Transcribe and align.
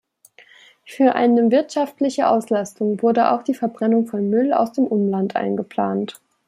Für 0.87 1.13
eine 1.13 1.51
wirtschaftliche 1.51 2.27
Auslastung 2.27 2.99
wurde 3.03 3.29
auch 3.31 3.43
die 3.43 3.53
Verbrennung 3.53 4.07
von 4.07 4.31
Müll 4.31 4.51
aus 4.51 4.71
dem 4.73 4.87
Umland 4.87 5.35
eingeplant. 5.35 6.19